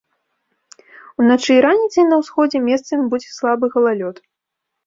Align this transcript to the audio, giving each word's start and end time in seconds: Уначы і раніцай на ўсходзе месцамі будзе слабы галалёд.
Уначы 1.23 1.51
і 1.55 1.59
раніцай 1.67 2.03
на 2.07 2.15
ўсходзе 2.21 2.63
месцамі 2.71 3.05
будзе 3.15 3.29
слабы 3.37 3.65
галалёд. 3.77 4.15